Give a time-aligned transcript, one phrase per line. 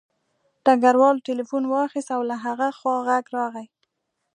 [0.65, 3.67] ډګروال تیلیفون واخیست او له هغه خوا غږ راغی